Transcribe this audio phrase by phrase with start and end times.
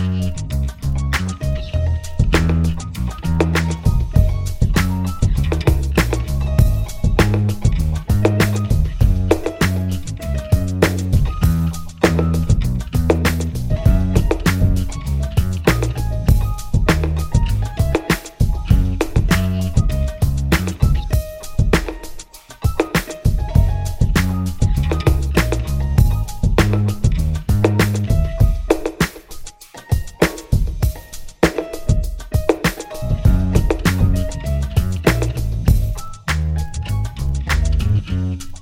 [0.00, 0.79] うん。